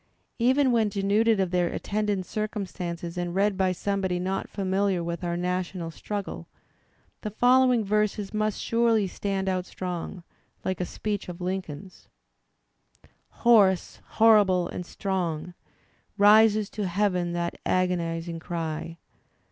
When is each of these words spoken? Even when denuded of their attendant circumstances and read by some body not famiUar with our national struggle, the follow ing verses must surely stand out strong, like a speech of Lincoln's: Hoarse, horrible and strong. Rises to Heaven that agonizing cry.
Even 0.39 0.71
when 0.71 0.89
denuded 0.89 1.39
of 1.39 1.51
their 1.51 1.67
attendant 1.67 2.25
circumstances 2.25 3.19
and 3.19 3.35
read 3.35 3.55
by 3.55 3.71
some 3.71 4.01
body 4.01 4.17
not 4.17 4.51
famiUar 4.51 5.05
with 5.05 5.23
our 5.23 5.37
national 5.37 5.91
struggle, 5.91 6.47
the 7.21 7.29
follow 7.29 7.71
ing 7.71 7.83
verses 7.83 8.33
must 8.33 8.59
surely 8.59 9.05
stand 9.05 9.47
out 9.47 9.67
strong, 9.67 10.23
like 10.65 10.81
a 10.81 10.85
speech 10.85 11.29
of 11.29 11.39
Lincoln's: 11.39 12.07
Hoarse, 13.45 13.99
horrible 14.17 14.67
and 14.69 14.87
strong. 14.87 15.53
Rises 16.17 16.67
to 16.71 16.87
Heaven 16.87 17.33
that 17.33 17.59
agonizing 17.63 18.39
cry. 18.39 18.97